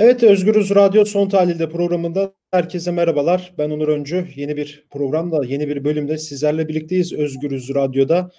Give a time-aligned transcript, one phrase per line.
[0.00, 3.54] Evet Özgürüz Radyo Son Tahlil'de programında herkese merhabalar.
[3.58, 4.26] Ben Onur Öncü.
[4.36, 8.30] Yeni bir programda, yeni bir bölümde sizlerle birlikteyiz Özgürüz Radyo'da.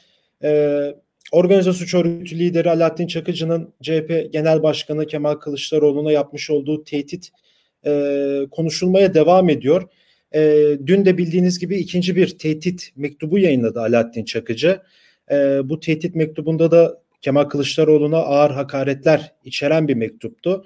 [0.44, 0.96] Ee,
[1.32, 7.30] Organize Suç Örgütü lideri Alaaddin Çakıcı'nın CHP Genel Başkanı Kemal Kılıçdaroğlu'na yapmış olduğu tehdit
[7.86, 7.92] e,
[8.52, 9.90] konuşulmaya devam ediyor.
[10.36, 10.42] E,
[10.86, 14.82] dün de bildiğiniz gibi ikinci bir tehdit mektubu yayınladı Alaaddin Çakıcı.
[15.32, 20.66] E, bu tehdit mektubunda da Kemal Kılıçdaroğlu'na ağır hakaretler içeren bir mektuptu.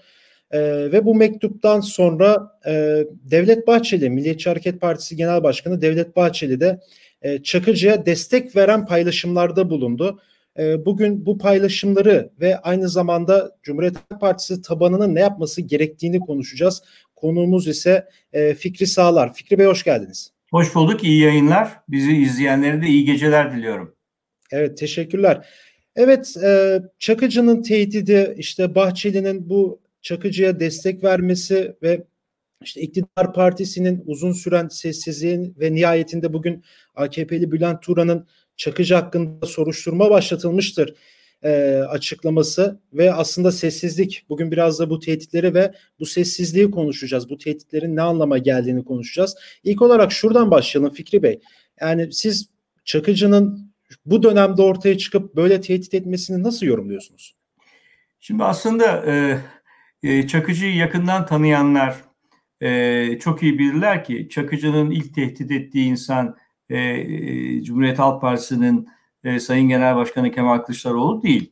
[0.53, 0.59] E,
[0.91, 6.79] ve bu mektuptan sonra e, Devlet Bahçeli, Milliyetçi Hareket Partisi Genel Başkanı Devlet Bahçeli de
[7.21, 10.19] e, Çakıcı'ya destek veren paylaşımlarda bulundu.
[10.59, 16.83] E, bugün bu paylaşımları ve aynı zamanda Cumhuriyet Halk Partisi tabanının ne yapması gerektiğini konuşacağız.
[17.15, 19.33] Konuğumuz ise e, Fikri Sağlar.
[19.33, 20.31] Fikri Bey hoş geldiniz.
[20.51, 21.69] Hoş bulduk, iyi yayınlar.
[21.89, 23.95] Bizi izleyenlere de iyi geceler diliyorum.
[24.51, 25.47] Evet, teşekkürler.
[25.95, 32.03] Evet, e, Çakıcı'nın tehdidi, işte Bahçeli'nin bu Çakıcı'ya destek vermesi ve
[32.63, 36.63] işte iktidar partisinin uzun süren sessizliğin ve nihayetinde bugün
[36.95, 40.95] AKP'li Bülent Turan'ın Çakıcı hakkında soruşturma başlatılmıştır
[41.43, 44.25] e, açıklaması ve aslında sessizlik.
[44.29, 47.29] Bugün biraz da bu tehditleri ve bu sessizliği konuşacağız.
[47.29, 49.35] Bu tehditlerin ne anlama geldiğini konuşacağız.
[49.63, 51.39] İlk olarak şuradan başlayalım Fikri Bey.
[51.81, 52.49] Yani siz
[52.85, 53.73] Çakıcı'nın
[54.05, 57.35] bu dönemde ortaya çıkıp böyle tehdit etmesini nasıl yorumluyorsunuz?
[58.19, 59.37] Şimdi aslında e,
[60.03, 61.95] e, Çakıcı'yı yakından tanıyanlar
[62.61, 66.35] e, çok iyi bilirler ki Çakıcı'nın ilk tehdit ettiği insan
[66.69, 68.87] e, e, Cumhuriyet Halk Partisi'nin
[69.23, 71.51] e, Sayın Genel Başkanı Kemal Kılıçdaroğlu değil.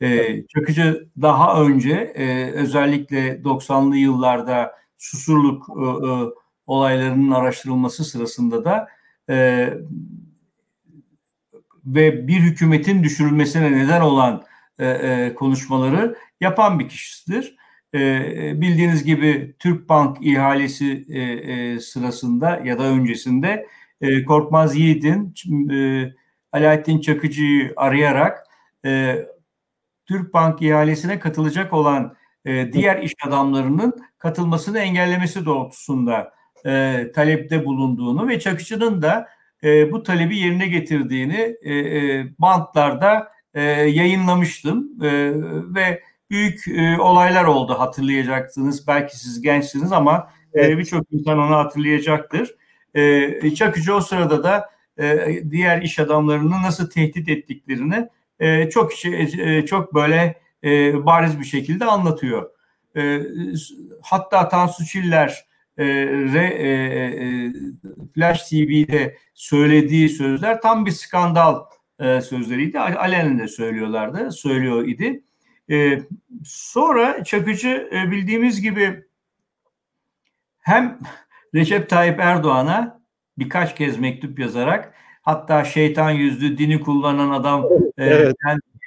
[0.00, 6.10] E, Çakıcı daha önce e, özellikle 90'lı yıllarda susurluk e, e,
[6.66, 8.88] olaylarının araştırılması sırasında da
[9.30, 9.68] e,
[11.86, 14.44] ve bir hükümetin düşürülmesine neden olan
[14.78, 17.56] e, e, konuşmaları yapan bir kişisidir.
[17.94, 23.66] E, bildiğiniz gibi Türk Bank ihalesi e, e, sırasında ya da öncesinde
[24.26, 25.34] Korkmaz Yiğit'in
[25.70, 26.12] e,
[26.52, 28.46] Alaaddin Çakıcı'yı arayarak
[30.06, 32.16] Türk Bank ihalesine katılacak olan
[32.46, 36.32] diğer iş adamlarının katılmasını engellemesi doğrultusunda
[36.66, 39.28] e, talepte bulunduğunu ve Çakıcı'nın da
[39.92, 41.56] bu talebi yerine getirdiğini
[42.38, 43.32] bantlarda
[43.86, 45.32] yayınlamıştım e,
[45.74, 48.86] ve büyük e, olaylar oldu hatırlayacaksınız.
[48.86, 50.70] Belki siz gençsiniz ama e, evet.
[50.70, 52.54] e, birçok insan onu hatırlayacaktır.
[52.94, 58.08] E, Çakıcı o sırada da e, diğer iş adamlarını nasıl tehdit ettiklerini
[58.40, 62.50] e, çok e, çok böyle e, bariz bir şekilde anlatıyor.
[62.96, 63.20] E,
[64.02, 67.52] hatta Tansu Çiller e, re, e, e,
[68.14, 71.64] Flash TV'de söylediği sözler tam bir skandal
[72.00, 72.80] e, sözleriydi.
[72.80, 75.22] Alenen de söylüyorlardı, söylüyor idi.
[75.70, 76.02] E,
[76.44, 79.04] sonra Çakıcı e, bildiğimiz gibi
[80.58, 80.98] hem
[81.54, 83.00] Recep Tayyip Erdoğan'a
[83.38, 87.64] birkaç kez mektup yazarak hatta şeytan yüzlü dini kullanan adam
[87.98, 88.36] e, evet.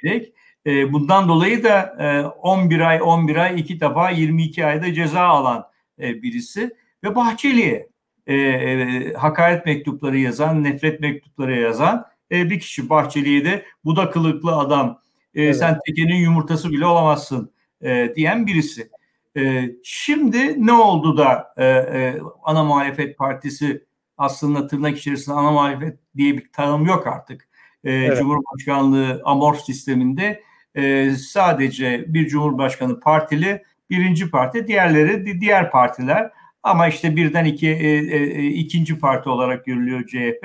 [0.02, 0.32] diyerek
[0.66, 5.66] e, bundan dolayı da e, 11 ay 11 ay iki defa 22 ayda ceza alan
[6.00, 7.88] e, birisi ve Bahçeli'ye
[8.26, 14.10] e, e, hakaret mektupları yazan, nefret mektupları yazan e, bir kişi Bahçeli'ye de bu da
[14.10, 15.00] kılıklı adam
[15.34, 15.56] e, evet.
[15.56, 18.90] sen tekenin yumurtası bile olamazsın e, diyen birisi.
[19.36, 23.84] E, şimdi ne oldu da e, e, ana muhalefet partisi
[24.18, 27.48] aslında tırnak içerisinde ana muhalefet diye bir tanım yok artık.
[27.84, 28.18] E, evet.
[28.18, 30.42] Cumhurbaşkanlığı amorf sisteminde
[30.74, 36.30] e, sadece bir cumhurbaşkanı partili, birinci parti, diğerleri diğer partiler.
[36.62, 40.44] Ama işte birden iki e, e, ikinci parti olarak görülüyor CHP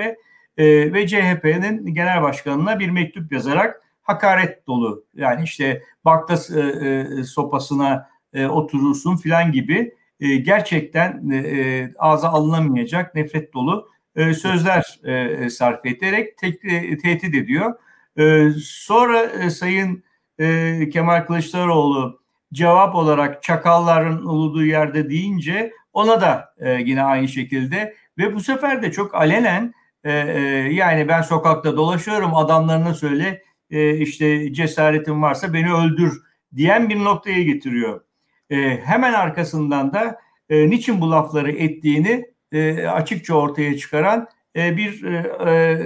[0.58, 7.24] e, ve CHP'nin genel başkanına bir mektup yazarak hakaret dolu yani işte bakta e, e,
[7.24, 15.00] sopasına e, oturursun filan gibi e, gerçekten e, e, ağza alınamayacak nefret dolu e, sözler
[15.04, 17.74] e, sarf ederek tek, e, tehdit ediyor.
[18.18, 20.04] E, sonra e, Sayın
[20.40, 22.22] e, Kemal Kılıçdaroğlu
[22.54, 28.82] cevap olarak çakalların olduğu yerde deyince ona da e, yine aynı şekilde ve bu sefer
[28.82, 29.74] de çok alenen
[30.04, 30.40] e, e,
[30.74, 33.42] yani ben sokakta dolaşıyorum adamlarına söyle
[33.72, 36.22] e, işte cesaretin varsa beni öldür
[36.56, 38.02] diyen bir noktaya getiriyor.
[38.50, 40.20] E, hemen arkasından da
[40.50, 45.18] e, niçin bu lafları ettiğini e, açıkça ortaya çıkaran e, bir e,
[45.52, 45.80] e,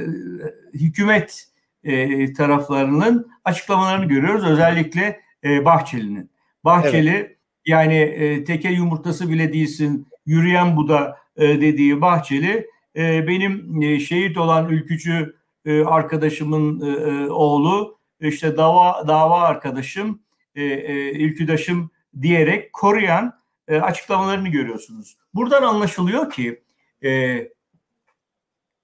[0.73, 1.47] hükümet
[1.83, 4.45] e, taraflarının açıklamalarını görüyoruz.
[4.45, 6.31] Özellikle e, Bahçeli'nin.
[6.63, 7.37] Bahçeli evet.
[7.65, 14.37] yani e, teke yumurtası bile değilsin yürüyen Buda e, dediği Bahçeli e, benim e, şehit
[14.37, 15.35] olan ülkücü
[15.65, 20.21] e, arkadaşımın e, e oğlu işte dava dava arkadaşım
[20.55, 21.91] e, e, ülküdaşım
[22.21, 25.17] diyerek koruyan e, açıklamalarını görüyorsunuz.
[25.33, 26.63] Buradan anlaşılıyor ki
[27.03, 27.41] e,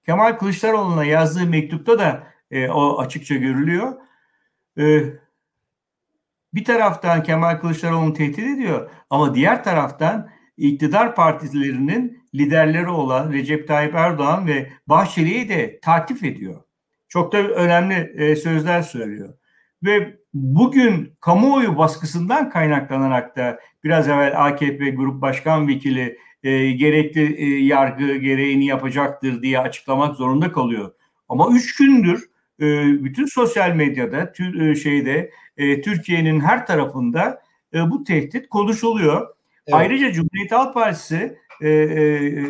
[0.06, 3.92] Kemal Kılıçdaroğlu'na yazdığı mektupta da e, o açıkça görülüyor.
[4.78, 5.04] E,
[6.54, 13.94] bir taraftan Kemal Kılıçdaroğlu'nu tehdit ediyor ama diğer taraftan iktidar partilerinin liderleri olan Recep Tayyip
[13.94, 16.62] Erdoğan ve Bahçeli'yi de takip ediyor.
[17.08, 19.34] Çok da önemli e, sözler söylüyor.
[19.84, 27.64] Ve bugün kamuoyu baskısından kaynaklanarak da biraz evvel AKP Grup Başkan Vekili e, gerekli e,
[27.64, 30.92] yargı gereğini yapacaktır diye açıklamak zorunda kalıyor.
[31.28, 32.64] Ama üç gündür e,
[33.04, 37.42] bütün sosyal medyada, tür, e, şeyde e, Türkiye'nin her tarafında
[37.74, 39.20] e, bu tehdit konuşuluyor.
[39.20, 39.74] Evet.
[39.74, 42.44] Ayrıca Cumhuriyet Halk Partisi e, e,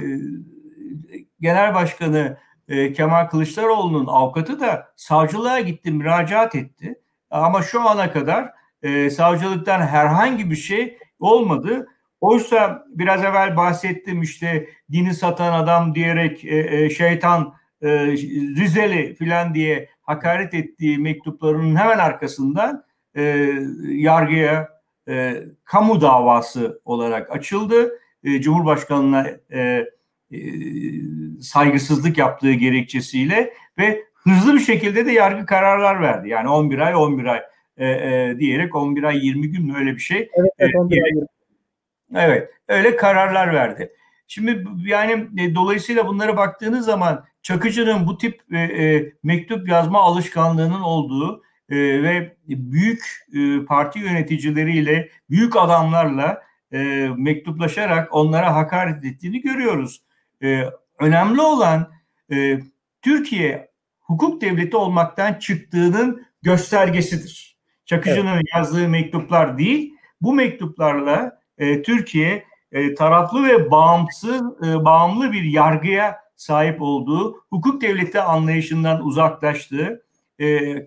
[1.40, 7.00] Genel Başkanı e, Kemal Kılıçdaroğlu'nun avukatı da savcılığa gitti, müracaat etti.
[7.30, 8.50] Ama şu ana kadar
[8.82, 11.86] e, savcılıktan herhangi bir şey olmadı.
[12.20, 17.88] Oysa biraz evvel bahsettim işte dini satan adam diyerek e, e, şeytan e,
[18.56, 22.84] Rizeli filan diye hakaret ettiği mektuplarının hemen arkasından
[23.16, 23.22] e,
[23.82, 24.68] yargıya
[25.08, 28.00] e, kamu davası olarak açıldı.
[28.24, 29.84] E, Cumhurbaşkanı'na e,
[30.32, 30.38] e,
[31.40, 36.28] saygısızlık yaptığı gerekçesiyle ve hızlı bir şekilde de yargı kararlar verdi.
[36.28, 37.40] Yani 11 ay 11 ay
[37.76, 40.30] e, e, diyerek 11 ay 20 gün mü öyle bir şey.
[40.34, 41.26] Evet, evet, 11 ay 20.
[42.14, 43.92] Evet, öyle kararlar verdi.
[44.28, 50.80] Şimdi yani e, dolayısıyla bunlara baktığınız zaman Çakıcı'nın bu tip e, e, mektup yazma alışkanlığının
[50.80, 56.42] olduğu e, ve büyük e, parti yöneticileriyle, büyük adamlarla
[56.72, 60.02] e, mektuplaşarak onlara hakaret ettiğini görüyoruz.
[60.42, 60.64] E,
[60.98, 61.92] önemli olan
[62.32, 62.58] e,
[63.02, 63.70] Türkiye
[64.00, 67.58] hukuk devleti olmaktan çıktığının göstergesidir.
[67.84, 68.44] Çakıcı'nın evet.
[68.54, 76.16] yazdığı mektuplar değil, bu mektuplarla e, Türkiye e, taraflı ve bağımsız, e, bağımlı bir yargıya
[76.36, 80.04] sahip olduğu, hukuk devleti anlayışından uzaklaştığı
[80.38, 80.86] e, e,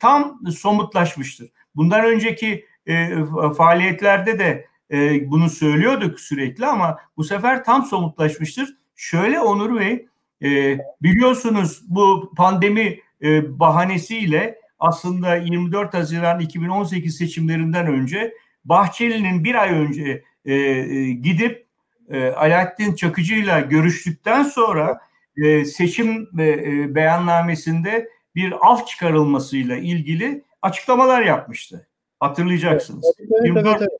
[0.00, 1.48] tam somutlaşmıştır.
[1.74, 3.10] Bundan önceki e,
[3.56, 8.76] faaliyetlerde de e, bunu söylüyorduk sürekli ama bu sefer tam somutlaşmıştır.
[9.02, 10.06] Şöyle Onur Bey,
[10.42, 18.34] e, biliyorsunuz bu pandemi e, bahanesiyle aslında 24 Haziran 2018 seçimlerinden önce
[18.64, 21.66] Bahçeli'nin bir ay önce e, e, gidip
[22.10, 25.00] e, Alaaddin Çakıcı'yla görüştükten sonra
[25.36, 31.86] e, seçim e, e, beyannamesinde bir af çıkarılmasıyla ilgili açıklamalar yapmıştı.
[32.20, 33.04] Hatırlayacaksınız.
[33.18, 33.90] Evet, evet, 24 evet,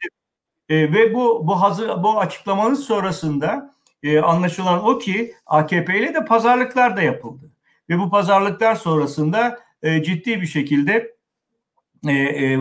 [0.70, 0.90] evet.
[0.90, 3.72] E, ve bu bu hazır bu açıklamanın sonrasında
[4.02, 7.50] e, anlaşılan o ki AKP ile de pazarlıklar da yapıldı.
[7.88, 11.14] Ve bu pazarlıklar sonrasında e, ciddi bir şekilde
[12.08, 12.58] e, e,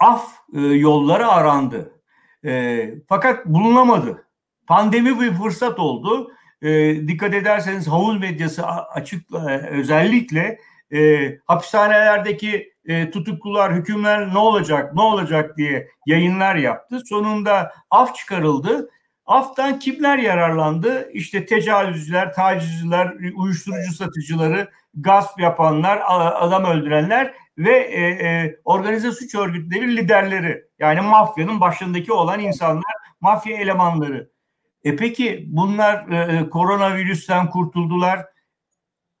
[0.00, 2.00] af e, yolları arandı.
[2.44, 4.28] E, fakat bulunamadı.
[4.66, 6.32] Pandemi bir fırsat oldu.
[6.62, 10.58] E, dikkat ederseniz havuz medyası açık e, özellikle
[10.92, 17.00] e, hapishanelerdeki e, tutuklular, hükümler ne olacak, ne olacak diye yayınlar yaptı.
[17.04, 18.90] Sonunda af çıkarıldı.
[19.26, 21.10] Aftan kimler yararlandı?
[21.12, 26.02] İşte tecavüzcüler, tacizciler, uyuşturucu satıcıları, gasp yapanlar,
[26.34, 30.64] adam öldürenler ve e, e, organize suç örgütleri liderleri.
[30.78, 34.30] Yani mafyanın başındaki olan insanlar, mafya elemanları.
[34.84, 38.26] E peki bunlar e, e koronavirüsten kurtuldular.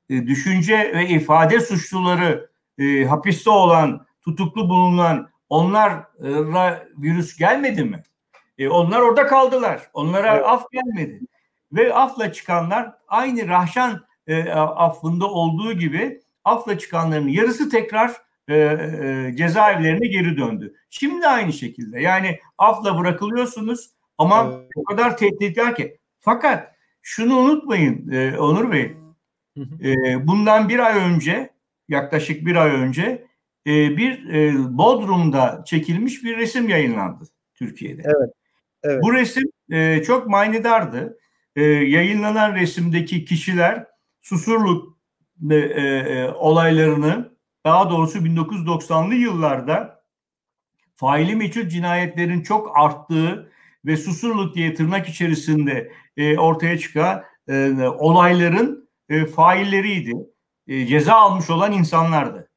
[0.08, 6.12] E, düşünce ve ifade suçluları e, hapiste olan, tutuklu bulunan onlara
[6.98, 8.02] virüs gelmedi mi?
[8.58, 9.90] E, onlar orada kaldılar.
[9.92, 10.46] Onlara evet.
[10.46, 11.20] af gelmedi.
[11.72, 18.12] Ve afla çıkanlar aynı Rahşan e, affında olduğu gibi afla çıkanların yarısı tekrar
[18.48, 20.74] e, e, cezaevlerine geri döndü.
[20.90, 24.70] Şimdi aynı şekilde yani afla bırakılıyorsunuz ama evet.
[24.76, 25.98] o kadar tehditkar ki.
[26.20, 28.96] Fakat şunu unutmayın e, Onur Bey.
[29.84, 31.50] E, bundan bir ay önce
[31.88, 33.26] yaklaşık bir ay önce
[33.66, 38.02] e, bir e, Bodrum'da çekilmiş bir resim yayınlandı Türkiye'de.
[38.04, 38.34] Evet.
[38.84, 39.02] Evet.
[39.02, 41.18] Bu resim e, çok manidardı.
[41.56, 43.86] E, yayınlanan resimdeki kişiler
[44.22, 44.98] Susurluk
[45.50, 47.32] e, e, olaylarını
[47.64, 50.02] daha doğrusu 1990'lı yıllarda
[50.94, 53.52] faili meçhul cinayetlerin çok arttığı
[53.84, 60.12] ve Susurluk diye tırnak içerisinde e, ortaya çıkan e, olayların e, failleriydi.
[60.66, 62.48] E, ceza almış olan insanlardı.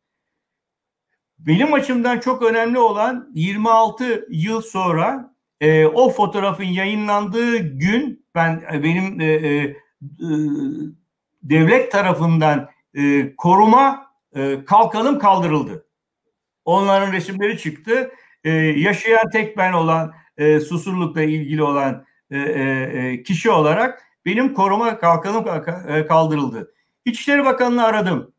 [1.39, 8.83] Benim açımdan çok önemli olan 26 yıl sonra e, o fotoğrafın yayınlandığı gün ben e,
[8.83, 9.75] benim e, e, e,
[11.43, 15.85] devlet tarafından e, koruma e, kalkanım kaldırıldı.
[16.65, 18.11] Onların resimleri çıktı.
[18.43, 24.53] E, yaşayan tek ben olan e, susurlukla ilgili olan e, e, e kişi olarak benim
[24.53, 25.45] koruma kalkanım
[26.07, 26.73] kaldırıldı.
[27.05, 28.33] İçişleri Bakanı'nı aradım.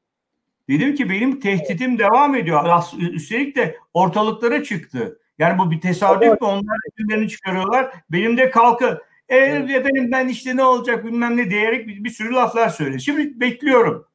[0.69, 2.83] Dedim ki benim tehditim devam ediyor.
[2.99, 5.19] Üstelik de ortalıklara çıktı.
[5.39, 6.37] Yani bu bir tesadüf mü?
[6.41, 7.91] Onlar isimlerini çıkarıyorlar.
[8.11, 9.03] Benim de kalkı.
[9.29, 9.71] E, evet.
[9.71, 13.01] efendim ben işte ne olacak bilmem ne diyerek bir, bir sürü laflar söyledi.
[13.01, 14.07] Şimdi bekliyorum.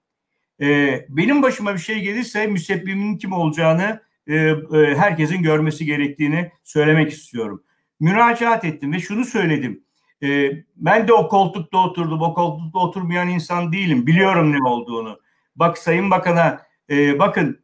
[0.61, 4.55] E, benim başıma bir şey gelirse müsebbimin kim olacağını e, e,
[4.95, 7.63] herkesin görmesi gerektiğini söylemek istiyorum.
[7.99, 9.83] Müracaat ettim ve şunu söyledim.
[10.23, 12.21] E, ben de o koltukta oturdum.
[12.21, 14.07] O koltukta oturmayan insan değilim.
[14.07, 15.19] Biliyorum ne olduğunu.
[15.55, 17.59] Bak Sayın Bakan'a e, bakın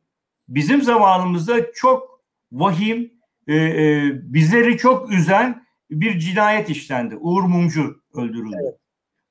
[0.49, 2.21] bizim zamanımızda çok
[2.51, 3.11] vahim
[3.47, 7.15] e, e, bizleri çok üzen bir cinayet işlendi.
[7.15, 8.55] Uğur Mumcu öldürüldü.
[8.63, 8.79] Evet.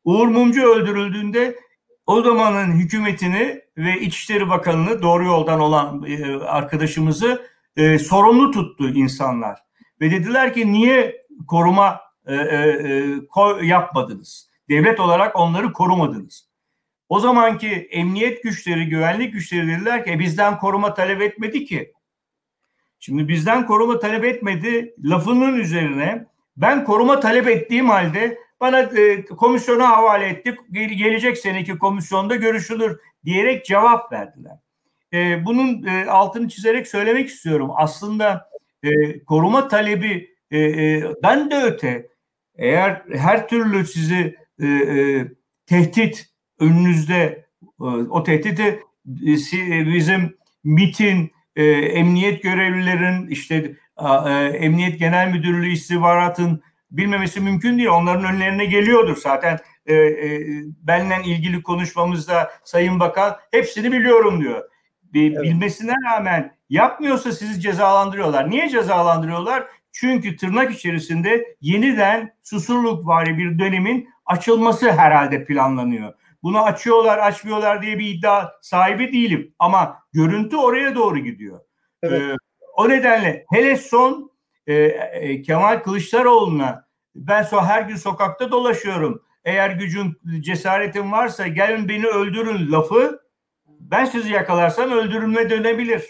[0.04, 1.56] Uğur Mumcu öldürüldüğünde
[2.06, 7.46] o zamanın hükümetini ve İçişleri Bakanı'nı doğru yoldan olan e, arkadaşımızı
[7.76, 9.58] e, sorumlu tuttu insanlar.
[10.00, 14.50] Ve dediler ki niye koruma e, e, e ko yapmadınız?
[14.68, 16.48] Devlet olarak onları korumadınız.
[17.08, 21.92] O zamanki emniyet güçleri, güvenlik güçleri dediler ki e, bizden koruma talep etmedi ki.
[22.98, 26.26] Şimdi bizden koruma talep etmedi lafının üzerine
[26.56, 30.58] ben koruma talep ettiğim halde bana e, komisyona havale ettik.
[30.72, 34.58] Gelecek seneki komisyonda görüşülür diyerek cevap verdiler.
[35.12, 37.70] E, bunun e, altını çizerek söylemek istiyorum.
[37.76, 38.50] Aslında
[38.82, 42.08] e, koruma talebi e, e, ben de öte
[42.56, 45.26] eğer her türlü sizi e, e,
[45.66, 46.26] tehdit
[46.60, 47.46] önünüzde
[47.80, 56.62] e, o tehdidi e, bizim MIT'in e, emniyet görevlilerin işte e, emniyet genel müdürlüğü istihbaratın
[56.90, 57.88] bilmemesi mümkün değil.
[57.88, 59.58] Onların önlerine geliyordur zaten.
[59.86, 60.40] E, e,
[60.82, 64.62] benimle ilgili konuşmamızda Sayın Bakan hepsini biliyorum diyor.
[65.14, 65.42] Evet.
[65.42, 68.50] Bilmesine rağmen yapmıyorsa sizi cezalandırıyorlar.
[68.50, 69.66] Niye cezalandırıyorlar?
[69.92, 76.12] Çünkü tırnak içerisinde yeniden susurluk vari bir dönemin açılması herhalde planlanıyor.
[76.46, 79.54] Bunu açıyorlar, açmıyorlar diye bir iddia sahibi değilim.
[79.58, 81.60] Ama görüntü oraya doğru gidiyor.
[82.02, 82.22] Evet.
[82.22, 82.36] Ee,
[82.76, 84.30] o nedenle hele son
[84.66, 89.22] e, e, Kemal Kılıçdaroğlu'na ben so her gün sokakta dolaşıyorum.
[89.44, 93.20] Eğer gücün, cesaretin varsa gelin beni öldürün lafı
[93.68, 96.04] ben sizi yakalarsam öldürülme dönebilir.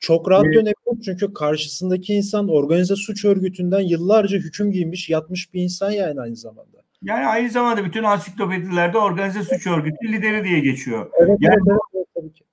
[0.00, 0.54] Çok rahat evet.
[0.54, 6.36] dönebilir çünkü karşısındaki insan organize suç örgütünden yıllarca hüküm giymiş, yatmış bir insan yani aynı
[6.36, 6.73] zamanda.
[7.04, 11.10] Yani aynı zamanda bütün ansiklopedilerde organize suç örgütü lideri diye geçiyor.
[11.20, 12.44] Evet, yani, evet, evet, tabii ki.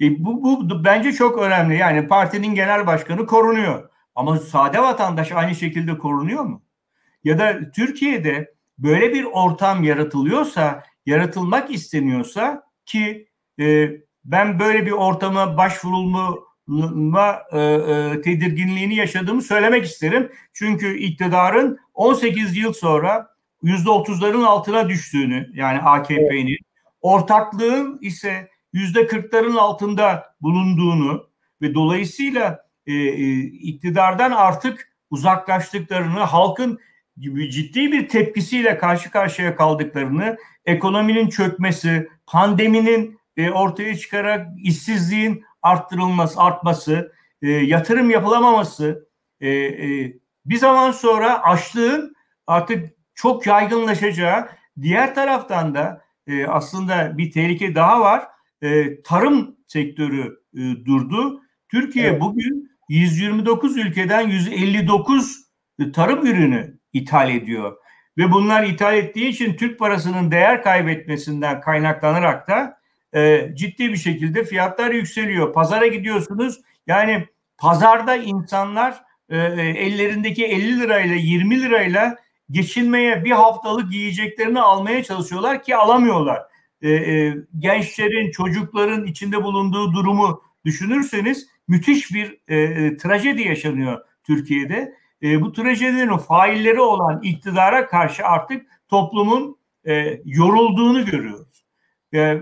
[0.00, 1.76] E, bu, bu bence çok önemli.
[1.76, 3.90] Yani partinin genel başkanı korunuyor.
[4.14, 6.62] Ama sade vatandaş aynı şekilde korunuyor mu?
[7.24, 13.28] Ya da Türkiye'de böyle bir ortam yaratılıyorsa, yaratılmak isteniyorsa ki
[13.60, 13.90] e,
[14.24, 20.32] ben böyle bir ortama başvurulma e, e, tedirginliğini yaşadığımı söylemek isterim.
[20.52, 26.58] Çünkü iktidarın 18 yıl sonra %30'ların altına düştüğünü yani AKP'nin
[27.00, 31.28] ortaklığın ise %40'ların altında bulunduğunu
[31.62, 36.78] ve dolayısıyla e, e, iktidardan artık uzaklaştıklarını, halkın
[37.50, 47.12] ciddi bir tepkisiyle karşı karşıya kaldıklarını, ekonominin çökmesi, pandeminin e, ortaya çıkarak işsizliğin arttırılması, artması,
[47.42, 49.08] e, yatırım yapılamaması,
[49.40, 50.12] e, e,
[50.46, 52.14] bir zaman sonra açlığın
[52.46, 54.48] artık çok yaygınlaşacağı,
[54.82, 58.24] diğer taraftan da e, aslında bir tehlike daha var.
[58.62, 61.42] E, tarım sektörü e, durdu.
[61.68, 62.20] Türkiye evet.
[62.20, 65.44] bugün 129 ülkeden 159
[65.94, 67.76] tarım ürünü ithal ediyor.
[68.18, 72.80] Ve bunlar ithal ettiği için Türk parasının değer kaybetmesinden kaynaklanarak da
[73.14, 75.52] e, ciddi bir şekilde fiyatlar yükseliyor.
[75.52, 82.16] Pazara gidiyorsunuz yani pazarda insanlar e, e ellerindeki 50 lirayla 20 lirayla
[82.50, 86.42] geçinmeye bir haftalık yiyeceklerini almaya çalışıyorlar ki alamıyorlar.
[86.82, 94.94] E, e, gençlerin, çocukların içinde bulunduğu durumu düşünürseniz müthiş bir e, e, trajedi yaşanıyor Türkiye'de.
[95.22, 101.64] E, bu trajedinin failleri olan iktidara karşı artık toplumun e, yorulduğunu görüyoruz.
[102.14, 102.36] E,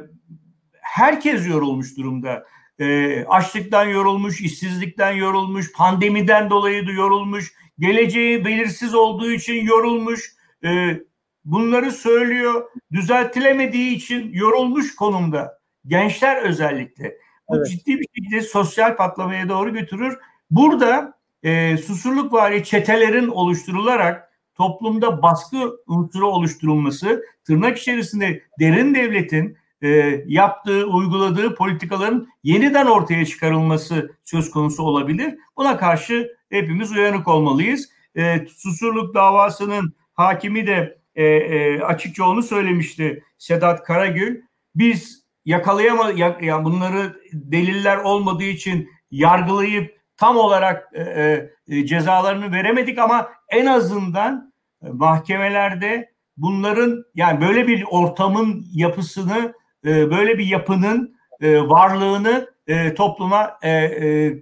[0.81, 2.47] herkes yorulmuş durumda.
[2.79, 10.37] E, açlıktan yorulmuş, işsizlikten yorulmuş, pandemiden dolayı da yorulmuş, geleceği belirsiz olduğu için yorulmuş.
[10.65, 11.01] E,
[11.45, 15.59] bunları söylüyor, düzeltilemediği için yorulmuş konumda.
[15.87, 17.17] Gençler özellikle.
[17.49, 17.67] Bu evet.
[17.71, 20.19] ciddi bir şekilde sosyal patlamaya doğru götürür.
[20.51, 29.89] Burada e, susurluk vari çetelerin oluşturularak toplumda baskı unsuru oluşturulması, tırnak içerisinde derin devletin e,
[30.27, 35.35] yaptığı, uyguladığı politikaların yeniden ortaya çıkarılması söz konusu olabilir.
[35.57, 37.89] Buna karşı hepimiz uyanık olmalıyız.
[38.17, 44.43] e, Susurluk davasının hakimi de e, e, açıkça onu söylemişti Sedat Karagül.
[44.75, 52.53] Biz yakalayama ya, ya bunları deliller olmadığı için yargılayıp tam olarak e, e, e cezalarını
[52.53, 61.17] veremedik ama en azından mahkemelerde bunların yani böyle bir ortamın yapısını e, böyle bir yapının
[61.41, 64.35] e, varlığını e, topluma e, e,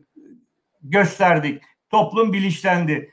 [0.82, 1.62] gösterdik.
[1.94, 3.10] Toplum bilinçlendi.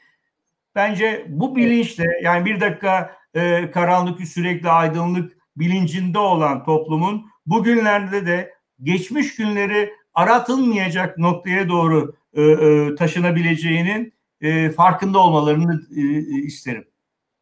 [0.75, 8.53] Bence bu bilinçle yani bir dakika e, karanlık sürekli aydınlık bilincinde olan toplumun bugünlerde de
[8.83, 16.01] geçmiş günleri aratılmayacak noktaya doğru e, e, taşınabileceğinin e, farkında olmalarını e,
[16.41, 16.85] isterim.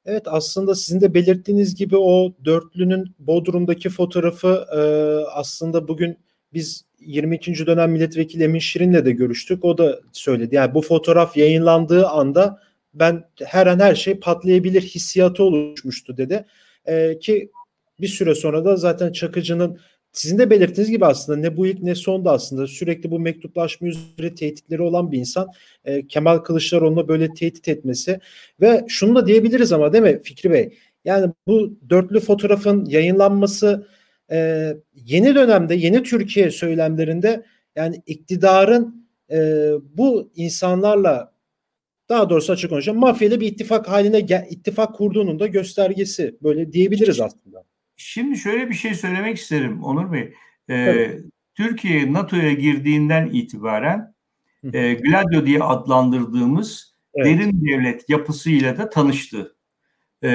[0.06, 4.82] Evet aslında sizin de belirttiğiniz gibi o dörtlünün Bodrum'daki fotoğrafı e,
[5.34, 6.18] aslında bugün
[6.54, 7.68] biz 22.
[7.68, 9.66] dönem milletvekili Emin Şirin'le de görüştük.
[9.66, 10.56] O da söyledi.
[10.56, 12.60] Yani bu fotoğraf yayınlandığı anda
[12.94, 16.46] ben her an her şey patlayabilir hissiyatı oluşmuştu dedi.
[16.86, 17.52] E, ki
[18.00, 19.80] bir süre sonra da zaten Çakıcı'nın
[20.12, 23.88] sizin de belirttiğiniz gibi aslında ne bu ilk ne son da aslında sürekli bu mektuplaşma
[23.88, 25.48] üzere tehditleri olan bir insan
[25.86, 28.20] e, Kemal Kılıçdaroğlu'na böyle tehdit etmesi
[28.62, 30.78] ve şunu da diyebiliriz ama değil mi Fikri Bey?
[31.06, 33.88] Yani bu dörtlü fotoğrafın yayınlanması
[34.32, 37.46] e, yeni dönemde yeni Türkiye söylemlerinde
[37.76, 39.38] yani iktidarın e,
[39.94, 41.34] bu insanlarla
[42.10, 47.64] daha doğrusu açık konuşacağım mafyalı bir ittifak haline ittifak kurduğunun da göstergesi böyle diyebiliriz aslında.
[47.96, 50.34] Şimdi şöyle bir şey söylemek isterim Onur Bey.
[50.70, 51.12] Ee,
[51.56, 54.14] Türkiye NATO'ya girdiğinden itibaren
[54.74, 57.26] e, Gladio diye adlandırdığımız evet.
[57.26, 59.56] derin devlet yapısıyla da tanıştı.
[60.22, 60.30] E,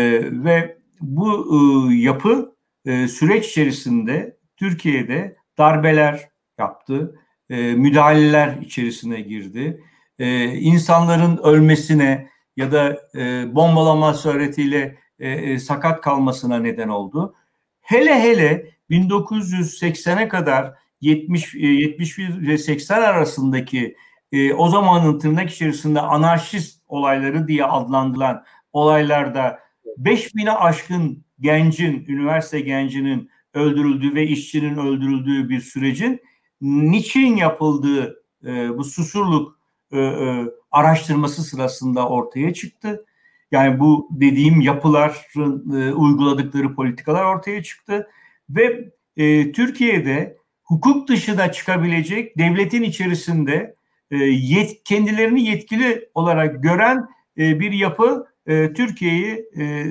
[0.45, 2.54] ve bu e, yapı
[2.85, 6.21] e, süreç içerisinde Türkiye'de darbeler
[6.59, 9.85] yaptı, e, müdahaleler içerisine girdi.
[10.19, 17.35] E, insanların ölmesine ya da e, bombalama suretiyle e, e, sakat kalmasına neden oldu.
[17.81, 23.97] Hele hele 1980'e kadar 70 71 ve 80 arasındaki
[24.33, 29.59] e, o zamanın tırnak içerisinde anarşist olayları diye adlandırılan olaylarda
[29.99, 36.21] 5000'e aşkın gencin, üniversite gencinin öldürüldüğü ve işçinin öldürüldüğü bir sürecin
[36.61, 39.59] niçin yapıldığı e, bu susurluk
[39.93, 43.05] e, e, araştırması sırasında ortaya çıktı.
[43.51, 48.09] Yani bu dediğim yapıların e, uyguladıkları politikalar ortaya çıktı
[48.51, 53.77] ve e, Türkiye'de hukuk dışına çıkabilecek devletin içerisinde
[54.11, 59.85] e, yet, kendilerini yetkili olarak gören e, bir yapı e, Türkiye'yi e,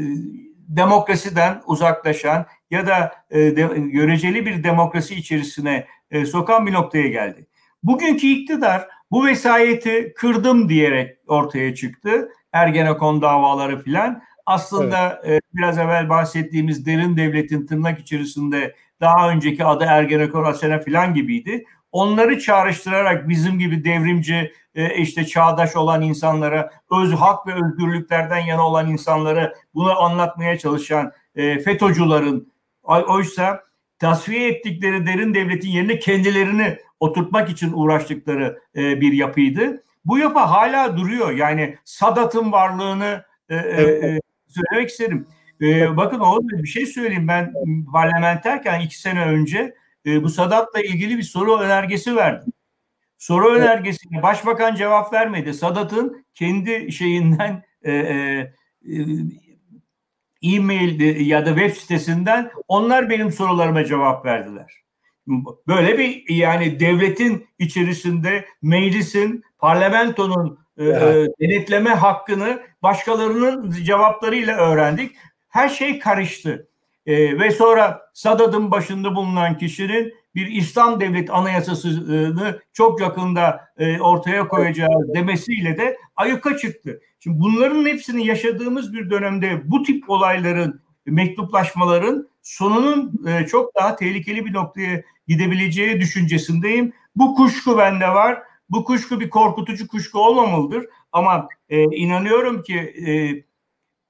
[0.68, 7.48] demokrasiden uzaklaşan ya da e, de, göreceli bir demokrasi içerisine e, sokan bir noktaya geldi.
[7.84, 14.24] Bugünkü iktidar bu vesayeti kırdım diyerek ortaya çıktı Ergenekon davaları filan.
[14.46, 15.44] Aslında evet.
[15.44, 21.66] e, biraz evvel bahsettiğimiz derin devletin tırnak içerisinde daha önceki adı Ergenekon Asena filan gibiydi.
[21.93, 28.67] Onları çağrıştırarak bizim gibi devrimci e, işte çağdaş olan insanlara, öz hak ve özgürlüklerden yana
[28.67, 32.53] olan insanlara bunu anlatmaya çalışan e, FETÖ'cülerin
[32.84, 33.63] oysa
[33.99, 39.84] tasfiye ettikleri derin devletin yerine kendilerini oturtmak için uğraştıkları e, bir yapıydı.
[40.06, 41.32] Bu yapı hala duruyor.
[41.32, 45.27] Yani Sadat'ın varlığını e, söylemek isterim.
[45.62, 47.27] E, bakın o bir şey söyleyeyim.
[47.27, 47.53] Ben
[47.91, 49.75] parlamenterken iki sene önce
[50.06, 52.54] e, bu Sadat'la ilgili bir soru önergesi verdim.
[53.18, 53.62] Soru evet.
[53.62, 55.54] önergesine başbakan cevap vermedi.
[55.54, 58.50] Sadat'ın kendi şeyinden e, e,
[60.44, 64.84] e-mail ya da web sitesinden onlar benim sorularıma cevap verdiler.
[65.68, 71.30] Böyle bir yani devletin içerisinde meclisin, parlamentonun e, evet.
[71.42, 75.16] denetleme hakkını başkalarının cevaplarıyla öğrendik.
[75.50, 76.68] Her şey karıştı.
[77.06, 84.48] E, ve sonra Sadat'ın başında bulunan kişinin bir İslam devlet anayasasını çok yakında e, ortaya
[84.48, 87.02] koyacağı demesiyle de ayuka çıktı.
[87.20, 94.46] Şimdi bunların hepsini yaşadığımız bir dönemde bu tip olayların, mektuplaşmaların sonunun e, çok daha tehlikeli
[94.46, 96.94] bir noktaya gidebileceği düşüncesindeyim.
[97.16, 98.44] Bu kuşku bende var.
[98.70, 100.86] Bu kuşku bir korkutucu kuşku olmamalıdır.
[101.12, 103.10] Ama e, inanıyorum ki e,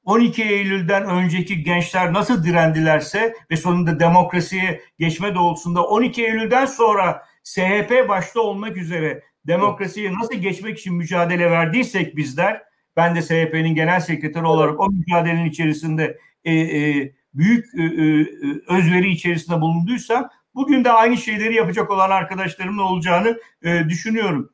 [0.06, 8.06] 12 Eylül'den önceki gençler nasıl direndilerse ve sonunda demokrasiye geçme doğrultusunda 12 Eylül'den sonra SHP
[8.10, 12.64] başta olmak üzere demokrasiye nasıl geçmek için mücadele verdiysek bizler,
[12.96, 18.28] ben de SHP'nin genel sekreteri olarak o mücadelenin içerisinde e, e, büyük e, e,
[18.68, 24.50] özveri içerisinde bulunduysam bugün de aynı şeyleri yapacak olan arkadaşlarımın olacağını e, düşünüyorum.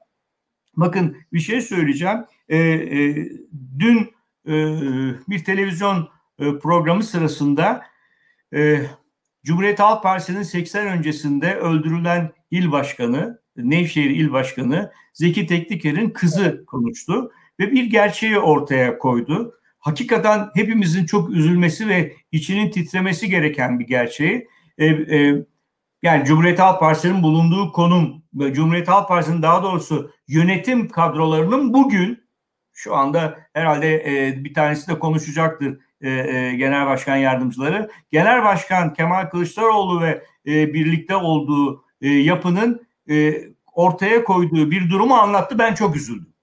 [0.78, 2.26] Bakın bir şey söyleyeceğim.
[2.50, 3.16] E, e,
[3.80, 4.12] dün
[5.28, 6.10] bir televizyon
[6.40, 7.84] e, programı sırasında
[8.54, 8.82] e,
[9.44, 17.32] Cumhuriyet Halk Partisi'nin 80 öncesinde öldürülen il başkanı, Nevşehir il başkanı Zeki Tekniker'in kızı konuştu
[17.60, 19.54] ve bir gerçeği ortaya koydu.
[19.80, 24.48] Hakikaten hepimizin çok üzülmesi ve içinin titremesi gereken bir gerçeği.
[24.78, 25.46] E, e,
[26.04, 32.29] yani Cumhuriyet Halk Partisi'nin bulunduğu konum, Cumhuriyet Halk Partisi'nin daha doğrusu yönetim kadrolarının bugün
[32.80, 37.90] şu anda herhalde e, bir tanesi de konuşacaktır e, e, genel başkan yardımcıları.
[38.12, 43.42] Genel başkan Kemal Kılıçdaroğlu ve e, birlikte olduğu e, yapının e,
[43.74, 45.60] ortaya koyduğu bir durumu anlattı.
[45.60, 46.34] Ben çok üzüldüm.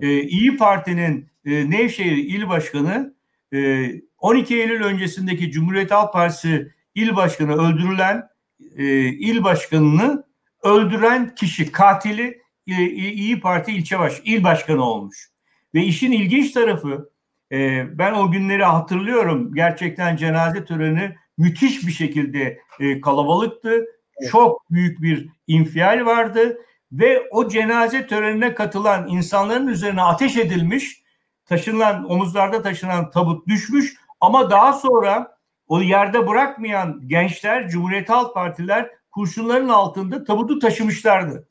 [0.00, 3.14] E, İyi Parti'nin e, Nevşehir İl Başkanı
[3.54, 8.28] e, 12 Eylül öncesindeki Cumhuriyet Halk Partisi İl Başkanı öldürülen
[8.76, 10.24] e, il başkanını
[10.62, 15.31] öldüren kişi katili e, İyi Parti ilçe baş il başkanı olmuş.
[15.74, 17.10] Ve işin ilginç tarafı
[17.52, 19.54] e, ben o günleri hatırlıyorum.
[19.54, 23.86] Gerçekten cenaze töreni müthiş bir şekilde e, kalabalıktı.
[24.30, 26.58] Çok büyük bir infial vardı
[26.92, 31.02] ve o cenaze törenine katılan insanların üzerine ateş edilmiş,
[31.44, 38.90] taşınan omuzlarda taşınan tabut düşmüş ama daha sonra o yerde bırakmayan gençler, Cumhuriyet Halk Partiler
[39.10, 41.48] kurşunların altında tabutu taşımışlardı.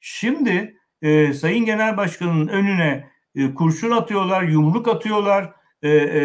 [0.00, 6.22] Şimdi e, Sayın Genel Başkan'ın önüne e, kurşun atıyorlar, yumruk atıyorlar, e, e,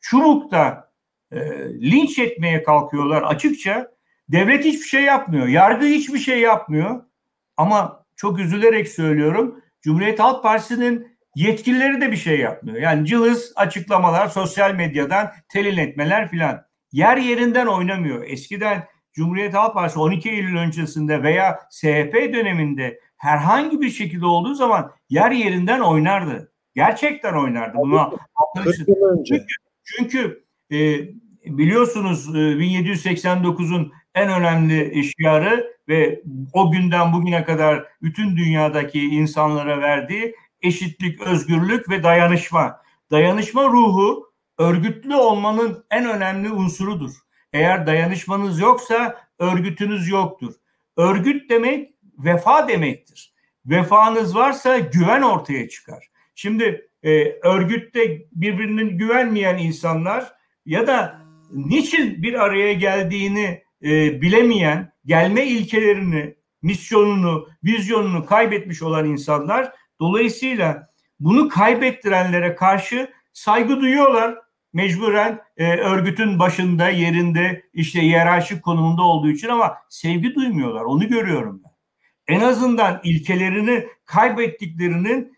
[0.00, 0.90] çubukta
[1.32, 1.38] e,
[1.80, 3.94] linç etmeye kalkıyorlar açıkça.
[4.28, 7.02] Devlet hiçbir şey yapmıyor, yargı hiçbir şey yapmıyor.
[7.56, 12.78] Ama çok üzülerek söylüyorum, Cumhuriyet Halk Partisi'nin yetkilileri de bir şey yapmıyor.
[12.78, 16.64] Yani cılız açıklamalar, sosyal medyadan telin etmeler filan.
[16.92, 18.24] Yer yerinden oynamıyor.
[18.26, 24.92] Eskiden Cumhuriyet Halk Partisi 12 Eylül öncesinde veya SHP döneminde herhangi bir şekilde olduğu zaman
[25.10, 26.52] yer yerinden oynardı.
[26.74, 27.78] Gerçekten oynardı.
[27.78, 28.10] Buna
[29.28, 29.44] çünkü,
[29.84, 30.76] çünkü e,
[31.44, 40.34] biliyorsunuz e, 1789'un en önemli işyarı ve o günden bugüne kadar bütün dünyadaki insanlara verdiği
[40.62, 42.80] eşitlik, özgürlük ve dayanışma.
[43.10, 47.12] Dayanışma ruhu örgütlü olmanın en önemli unsurudur.
[47.52, 50.54] Eğer dayanışmanız yoksa örgütünüz yoktur.
[50.96, 53.34] Örgüt demek vefa demektir.
[53.66, 56.08] Vefanız varsa güven ortaya çıkar.
[56.34, 60.32] Şimdi e, örgütte birbirinin güvenmeyen insanlar
[60.66, 61.20] ya da
[61.52, 70.88] niçin bir araya geldiğini e, bilemeyen, gelme ilkelerini, misyonunu, vizyonunu kaybetmiş olan insanlar dolayısıyla
[71.20, 74.34] bunu kaybettirenlere karşı saygı duyuyorlar.
[74.72, 80.84] Mecburen e, örgütün başında, yerinde, işte yerarşik konumunda olduğu için ama sevgi duymuyorlar.
[80.84, 81.73] Onu görüyorum ben
[82.28, 85.36] en azından ilkelerini kaybettiklerinin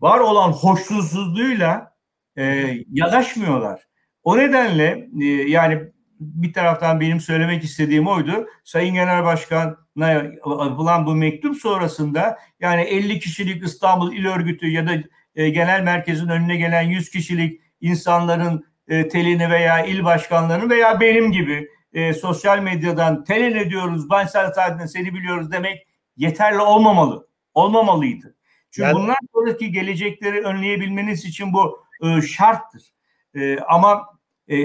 [0.00, 1.94] var olan hoşnutsuzluğuyla
[2.36, 3.82] e, yanaşmıyorlar.
[4.22, 5.82] O nedenle e, yani
[6.20, 8.46] bir taraftan benim söylemek istediğim oydu.
[8.64, 14.92] Sayın Genel Başkan'a yapılan bu mektup sonrasında yani 50 kişilik İstanbul İl Örgütü ya da
[15.36, 21.32] e, genel merkezin önüne gelen 100 kişilik insanların e, telini veya il başkanlarının veya benim
[21.32, 27.28] gibi e, sosyal medyadan telin ediyoruz, ben zaten seni biliyoruz demek yeterli olmamalı.
[27.54, 28.36] Olmamalıydı.
[28.70, 32.94] Çünkü yani, bundan sonraki gelecekleri önleyebilmeniz için bu e, şarttır.
[33.34, 34.18] E, ama
[34.50, 34.56] e,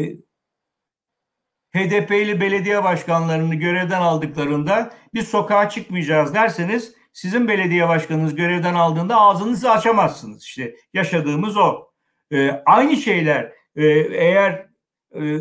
[1.76, 9.72] HDP'li belediye başkanlarını görevden aldıklarında biz sokağa çıkmayacağız derseniz sizin belediye başkanınız görevden aldığında ağzınızı
[9.72, 10.44] açamazsınız.
[10.44, 11.90] İşte yaşadığımız o.
[12.32, 14.70] E, aynı şeyler e, eğer
[15.16, 15.40] e,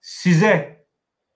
[0.00, 0.84] size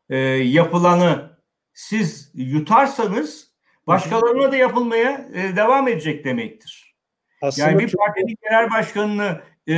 [0.09, 1.34] e, yapılanı
[1.75, 3.55] siz yutarsanız
[3.87, 6.95] başkalarına da yapılmaya e, devam edecek demektir.
[7.43, 9.77] Aslında yani bir partinin genel başkanını e,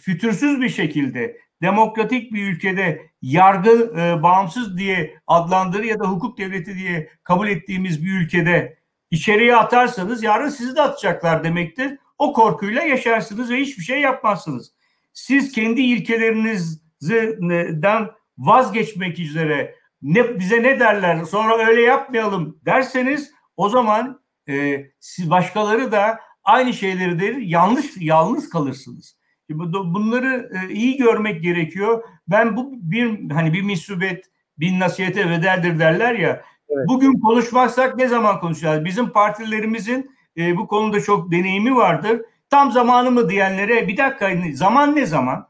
[0.00, 6.74] fütursuz bir şekilde demokratik bir ülkede yargı e, bağımsız diye adlandırır ya da hukuk devleti
[6.74, 8.78] diye kabul ettiğimiz bir ülkede
[9.10, 11.98] içeriye atarsanız yarın sizi de atacaklar demektir.
[12.18, 14.72] O korkuyla yaşarsınız ve hiçbir şey yapmazsınız.
[15.12, 24.20] Siz kendi ilkelerinizden vazgeçmek üzere ne bize ne derler sonra öyle yapmayalım derseniz o zaman
[24.48, 29.16] e, siz başkaları da aynı şeyleri der yanlış yalnız kalırsınız.
[29.50, 32.04] Bunları e, iyi görmek gerekiyor.
[32.28, 34.24] Ben bu bir hani bir misubet
[34.58, 36.42] bin nasihete bedeldir derler ya.
[36.68, 36.88] Evet.
[36.88, 38.84] Bugün konuşmazsak ne zaman konuşacağız?
[38.84, 42.20] Bizim partilerimizin e, bu konuda çok deneyimi vardır.
[42.50, 45.48] Tam zamanı mı diyenlere bir dakika zaman ne zaman?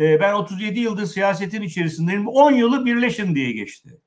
[0.00, 2.28] E, ben 37 yıldır siyasetin içerisindeyim.
[2.28, 4.00] 10 yılı birleşin diye geçti.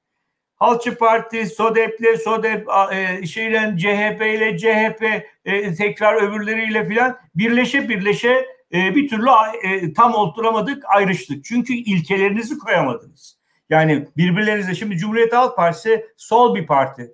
[0.56, 5.03] Halkçı Parti, SODEP'le, SODEP, e, şeyle, CHP ile, CHP
[5.45, 9.29] e, tekrar öbürleriyle filan birleşe birleşe e, bir türlü
[9.63, 11.45] e, tam oturamadık, ayrıştık.
[11.45, 13.39] Çünkü ilkelerinizi koyamadınız.
[13.69, 17.12] Yani birbirlerinize şimdi Cumhuriyet Halk Partisi sol bir parti.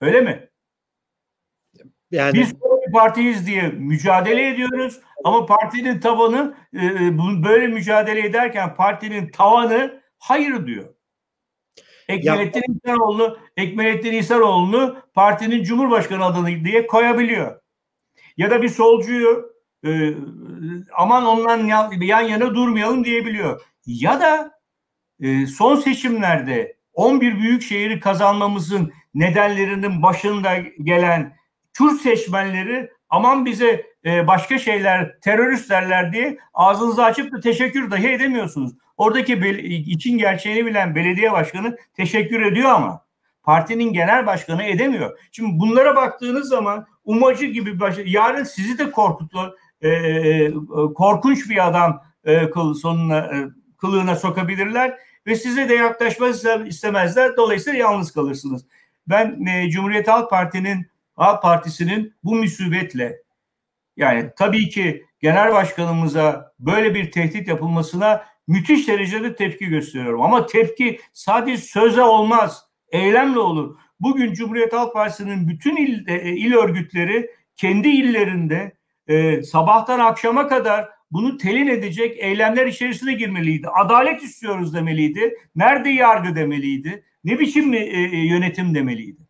[0.00, 0.48] Öyle mi?
[2.10, 2.34] Yani...
[2.34, 9.30] Biz sol bir partiyiz diye mücadele ediyoruz ama partinin tabanı e, böyle mücadele ederken partinin
[9.30, 10.94] tavanı hayır diyor.
[12.08, 12.74] Ekmelettin ya...
[12.74, 17.60] İhsanoğlu, Ekmelettin İhsanoğlu'nu partinin Cumhurbaşkanı adını diye koyabiliyor.
[18.36, 19.52] Ya da bir solcuyu
[19.86, 20.14] e,
[20.96, 23.60] aman ondan yan, yan yana durmayalım diyebiliyor.
[23.86, 24.58] Ya da
[25.20, 31.36] e, son seçimlerde 11 büyük şehri kazanmamızın nedenlerinin başında gelen
[31.74, 38.08] Kürt seçmenleri aman bize e, başka şeyler terörist derler diye ağzınızı açıp da teşekkür dahi
[38.08, 38.72] edemiyorsunuz.
[38.96, 39.32] Oradaki
[39.68, 43.04] için gerçeğini bilen belediye başkanı teşekkür ediyor ama
[43.42, 45.18] partinin genel başkanı edemiyor.
[45.32, 50.52] Şimdi bunlara baktığınız zaman umacı gibi baş, yarın sizi de korkutu e, e,
[50.94, 56.34] korkunç bir adam e, kıl sonuna e, kılığına sokabilirler ve size de yaklaşmak
[56.66, 57.36] istemezler.
[57.36, 58.66] Dolayısıyla yalnız kalırsınız.
[59.08, 63.22] Ben e, Cumhuriyet Halk Parti'nin Halk Partisi'nin bu müsibetle
[63.96, 70.22] yani tabii ki genel başkanımıza böyle bir tehdit yapılmasına müthiş derecede tepki gösteriyorum.
[70.22, 73.76] Ama tepki sadece söze olmaz, eylemle olur.
[74.00, 80.88] Bugün Cumhuriyet Halk Partisi'nin bütün il, e, il örgütleri kendi illerinde e, sabahtan akşama kadar
[81.10, 83.68] bunu telin edecek eylemler içerisine girmeliydi.
[83.68, 85.34] Adalet istiyoruz demeliydi.
[85.56, 87.04] Nerede yargı demeliydi.
[87.24, 89.23] Ne biçim e, e, yönetim demeliydi.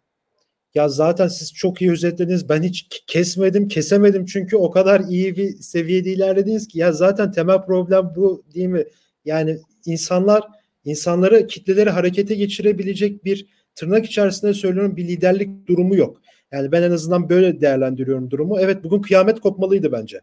[0.74, 2.48] Ya zaten siz çok iyi özetlediniz.
[2.48, 7.62] Ben hiç kesmedim, kesemedim çünkü o kadar iyi bir seviyede ilerlediniz ki ya zaten temel
[7.62, 8.84] problem bu değil mi?
[9.24, 10.42] Yani insanlar
[10.84, 16.20] insanları kitleleri harekete geçirebilecek bir tırnak içerisinde söylüyorum bir liderlik durumu yok.
[16.52, 18.60] Yani ben en azından böyle değerlendiriyorum durumu.
[18.60, 20.20] Evet bugün kıyamet kopmalıydı bence.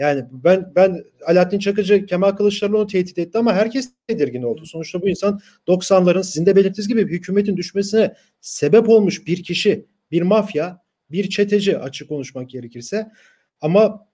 [0.00, 4.66] Yani ben ben Alaaddin Çakıcı Kemal Kılıçdaroğlu'nu tehdit etti ama herkes tedirgin oldu.
[4.66, 10.22] Sonuçta bu insan 90'ların sizin de belirttiğiniz gibi hükümetin düşmesine sebep olmuş bir kişi, bir
[10.22, 13.08] mafya, bir çeteci açık konuşmak gerekirse.
[13.60, 14.06] Ama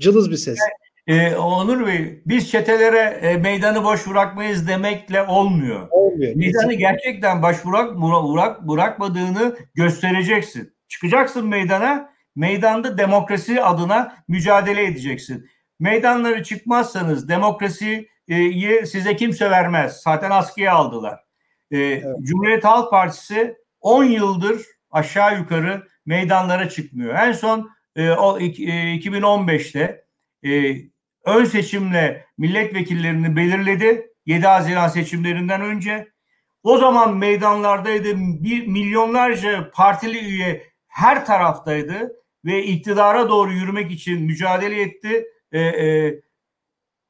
[0.00, 0.58] cılız bir ses.
[1.06, 5.88] Ee, Onur Bey, biz çetelere e, meydanı boş bırakmayız demekle olmuyor.
[5.90, 6.36] Olmuyor.
[6.36, 10.74] Meydanı gerçekten boş bırak, bırak, bırakmadığını göstereceksin.
[10.88, 15.50] Çıkacaksın meydana, meydanda demokrasi adına mücadele edeceksin.
[15.80, 18.08] Meydanları çıkmazsanız demokrasiyi
[18.86, 20.00] size kimse vermez.
[20.02, 21.20] Zaten askıya aldılar.
[21.70, 22.04] Ee, evet.
[22.22, 27.14] Cumhuriyet Halk Partisi 10 yıldır aşağı yukarı meydanlara çıkmıyor.
[27.14, 30.04] En son e, o 2015'te
[30.42, 30.76] e,
[31.24, 34.10] ön seçimle milletvekillerini belirledi.
[34.26, 36.08] 7 Haziran seçimlerinden önce.
[36.62, 38.14] O zaman meydanlardaydı.
[38.16, 42.12] Bir milyonlarca partili üye her taraftaydı
[42.44, 45.26] ve iktidara doğru yürümek için mücadele etti.
[45.52, 46.20] E, e,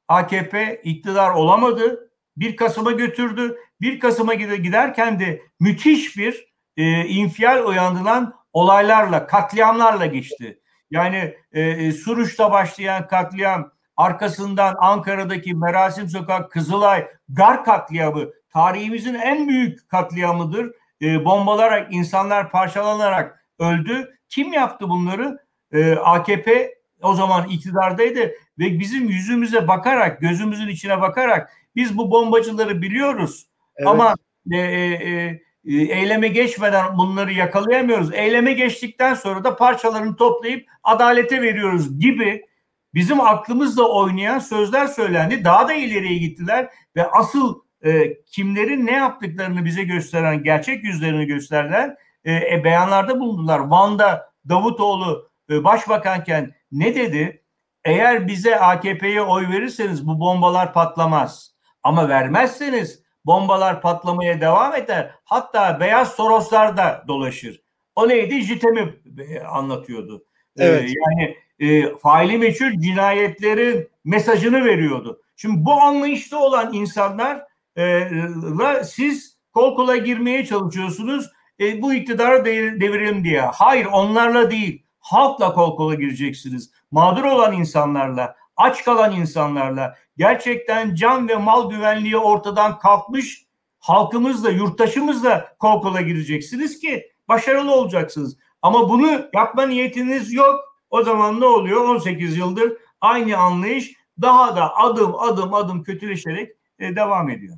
[0.07, 2.11] AKP iktidar olamadı.
[2.37, 3.57] 1 Kasım'a götürdü.
[3.81, 10.59] 1 Kasım'a giderken de müthiş bir e, infial uyandıran olaylarla, katliamlarla geçti.
[10.91, 19.47] Yani e, e, Suruç'ta başlayan katliam, arkasından Ankara'daki Merasim Sokak, Kızılay, Gar katliamı tarihimizin en
[19.47, 20.71] büyük katliamıdır.
[21.01, 24.14] E, bombalarak, insanlar parçalanarak öldü.
[24.29, 25.39] Kim yaptı bunları?
[25.71, 28.19] E, AKP o zaman iktidardaydı
[28.59, 33.47] ve bizim yüzümüze bakarak, gözümüzün içine bakarak biz bu bombacıları biliyoruz.
[33.75, 33.87] Evet.
[33.87, 34.15] Ama
[34.51, 38.13] e, e, e, eyleme geçmeden bunları yakalayamıyoruz.
[38.13, 42.45] Eyleme geçtikten sonra da parçalarını toplayıp adalete veriyoruz gibi
[42.93, 45.43] bizim aklımızla oynayan sözler söylendi.
[45.45, 51.95] Daha da ileriye gittiler ve asıl e, kimlerin ne yaptıklarını bize gösteren gerçek yüzlerini gösterdiler.
[52.25, 53.59] E, e, beyanlarda bulundular.
[53.59, 57.43] Van'da Davutoğlu e, başbakanken ne dedi?
[57.83, 61.55] Eğer bize AKP'ye oy verirseniz bu bombalar patlamaz.
[61.83, 65.11] Ama vermezseniz bombalar patlamaya devam eder.
[65.23, 67.61] Hatta beyaz Soroslar da dolaşır.
[67.95, 68.41] O neydi?
[68.41, 68.95] JITEM'i
[69.29, 70.25] e, anlatıyordu.
[70.57, 70.89] E, evet.
[70.89, 75.21] Ee, yani e, faili meçhul cinayetlerin mesajını veriyordu.
[75.35, 81.29] Şimdi bu anlayışta olan insanlarla siz kol kola girmeye çalışıyorsunuz.
[81.59, 82.45] E, bu iktidarı
[82.81, 83.41] devirelim diye.
[83.41, 84.85] Hayır onlarla değil.
[84.99, 86.71] Halkla kol kola gireceksiniz.
[86.91, 93.45] Mağdur olan insanlarla, aç kalan insanlarla, gerçekten can ve mal güvenliği ortadan kalkmış
[93.79, 98.37] halkımızla, yurttaşımızla kol kola gireceksiniz ki başarılı olacaksınız.
[98.61, 100.55] Ama bunu yapma niyetiniz yok.
[100.89, 101.81] O zaman ne oluyor?
[101.81, 107.57] 18 yıldır aynı anlayış daha da adım adım adım kötüleşerek e, devam ediyor.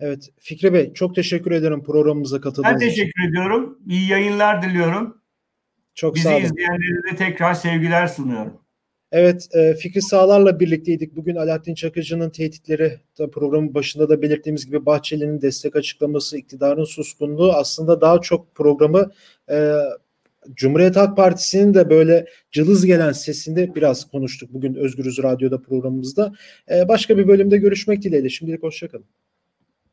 [0.00, 2.88] Evet Fikri Bey çok teşekkür ederim programımıza katıldığınız için.
[2.88, 3.30] Ben teşekkür için.
[3.30, 3.78] ediyorum.
[3.88, 5.22] İyi yayınlar diliyorum.
[5.94, 6.44] Çok Bizi sağ olun.
[6.44, 8.60] izleyenlere de tekrar sevgiler sunuyorum.
[9.12, 11.16] Evet, e, Fikri Sağlar'la birlikteydik.
[11.16, 13.00] Bugün Alaaddin Çakıcı'nın tehditleri,
[13.32, 19.10] programın başında da belirttiğimiz gibi Bahçeli'nin destek açıklaması, iktidarın suskunluğu aslında daha çok programı
[19.50, 19.72] e,
[20.54, 26.32] Cumhuriyet Halk Partisi'nin de böyle cılız gelen sesinde biraz konuştuk bugün Özgürüz Radyo'da programımızda.
[26.70, 28.28] E, başka bir bölümde görüşmek dileğiyle.
[28.28, 29.06] Şimdilik hoşçakalın.